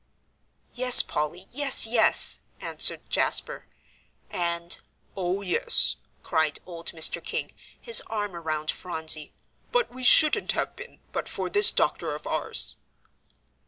[0.73, 3.67] "Yes, Polly; yes, yes," answered Jasper.
[4.31, 4.79] And
[5.15, 7.23] "Oh, yes," cried old Mr.
[7.23, 9.31] King, his arm around Phronsie,
[9.71, 12.77] "but we shouldn't have been but for this doctor of ours."